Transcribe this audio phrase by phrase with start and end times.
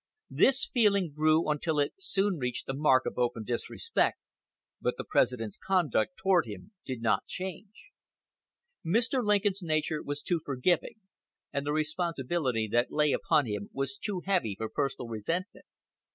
[0.31, 4.17] This feeling grew until it soon reached a mark of open disrespect,
[4.81, 7.91] but the President's conduct toward him did not change.
[8.83, 9.23] Mr.
[9.23, 10.95] Lincoln's nature was too forgiving,
[11.53, 15.67] and the responsibility that lay upon him was too heavy for personal resentment.